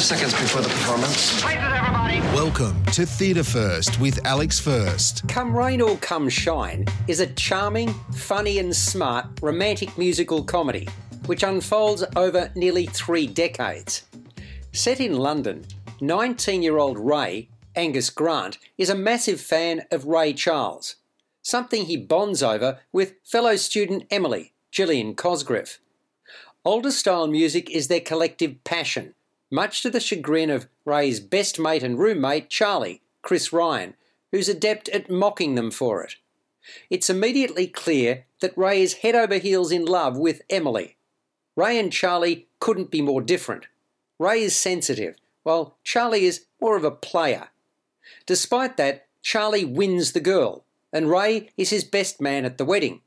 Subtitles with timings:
[0.00, 1.44] Five seconds before the performance.
[2.34, 5.28] Welcome to Theatre First with Alex First.
[5.28, 10.88] Come Rain or Come Shine is a charming, funny, and smart romantic musical comedy
[11.26, 14.04] which unfolds over nearly three decades.
[14.72, 15.66] Set in London,
[16.00, 20.96] 19 year old Ray, Angus Grant, is a massive fan of Ray Charles,
[21.42, 25.78] something he bonds over with fellow student Emily, Gillian Cosgriff.
[26.64, 29.14] Older style music is their collective passion,
[29.50, 33.94] much to the chagrin of Ray's best mate and roommate, Charlie, Chris Ryan,
[34.30, 36.16] who's adept at mocking them for it.
[36.88, 40.96] It's immediately clear that Ray is head over heels in love with Emily.
[41.56, 43.66] Ray and Charlie couldn't be more different.
[44.18, 47.48] Ray is sensitive, while Charlie is more of a player.
[48.26, 53.00] Despite that, Charlie wins the girl, and Ray is his best man at the wedding.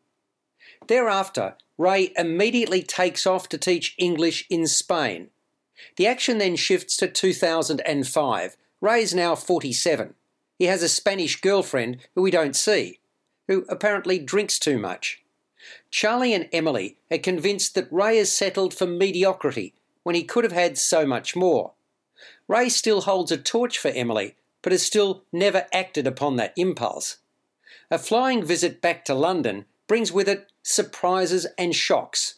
[0.88, 5.30] Thereafter, Ray immediately takes off to teach English in Spain.
[5.98, 8.58] The action then shifts to 2005.
[8.82, 10.14] Ray is now 47.
[10.58, 13.00] He has a Spanish girlfriend who we don't see,
[13.48, 15.22] who apparently drinks too much.
[15.90, 20.54] Charlie and Emily are convinced that Ray has settled for mediocrity when he could have
[20.54, 21.72] had so much more.
[22.48, 27.18] Ray still holds a torch for Emily, but has still never acted upon that impulse.
[27.90, 32.36] A flying visit back to London brings with it surprises and shocks.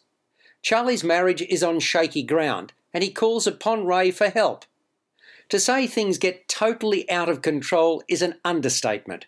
[0.62, 4.64] Charlie's marriage is on shaky ground, and he calls upon Ray for help.
[5.50, 9.26] To say things get totally out of control is an understatement.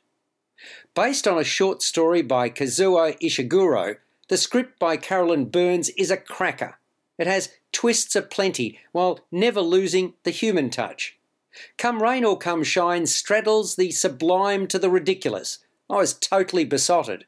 [0.96, 3.98] Based on a short story by Kazuo Ishiguro,
[4.30, 6.80] the script by Carolyn Burns is a cracker.
[7.18, 11.18] It has twists aplenty while never losing the human touch.
[11.78, 15.60] Come Rain or Come Shine straddles the sublime to the ridiculous.
[15.90, 17.26] I was totally besotted.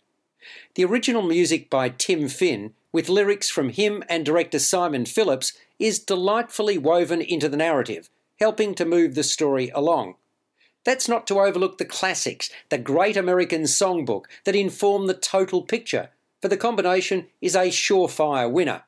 [0.76, 6.00] The original music by Tim Finn, with lyrics from him and director Simon Phillips, is
[6.00, 8.10] delightfully woven into the narrative,
[8.40, 10.16] helping to move the story along.
[10.84, 16.10] That's not to overlook the classics, the great American songbook that inform the total picture,
[16.42, 18.84] for the combination is a surefire winner.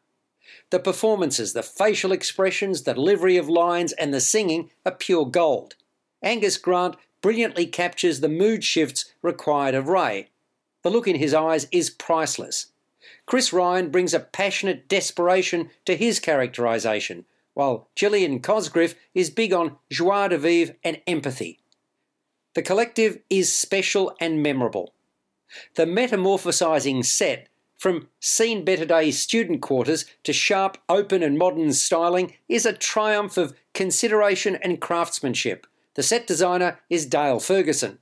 [0.70, 5.76] The performances, the facial expressions, the delivery of lines, and the singing are pure gold.
[6.24, 10.30] Angus Grant brilliantly captures the mood shifts required of Ray.
[10.84, 12.68] The look in his eyes is priceless.
[13.26, 19.78] Chris Ryan brings a passionate desperation to his characterisation, while Gillian Cosgriff is big on
[19.90, 21.60] joie de vivre and empathy.
[22.54, 24.94] The collective is special and memorable.
[25.76, 27.48] The metamorphosizing set,
[27.78, 33.38] from seen better days student quarters to sharp, open, and modern styling, is a triumph
[33.38, 35.66] of consideration and craftsmanship.
[35.96, 38.00] The set designer is Dale Ferguson.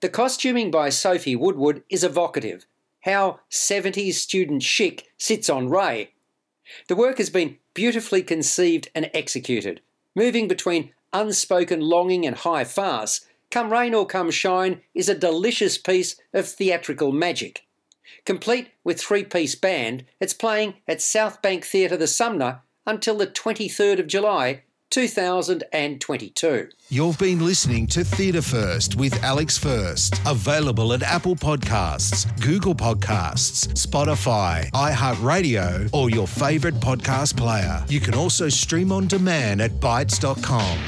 [0.00, 2.66] The costuming by Sophie Woodward is evocative.
[3.02, 6.12] How 70s student chic sits on Ray.
[6.88, 9.80] The work has been beautifully conceived and executed,
[10.14, 15.76] moving between unspoken longing and high farce Come Rain or Come Shine is a delicious
[15.76, 17.66] piece of theatrical magic.
[18.24, 23.26] Complete with three piece band, it's playing at South Bank Theatre the Sumner until the
[23.26, 26.68] 23rd of July 2022.
[26.88, 30.20] You've been listening to Theatre First with Alex First.
[30.26, 37.84] Available at Apple Podcasts, Google Podcasts, Spotify, iHeartRadio, or your favourite podcast player.
[37.88, 40.78] You can also stream on demand at bitesz.com.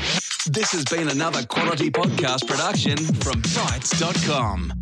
[0.46, 4.81] This has been another quality podcast production from bitesz.com.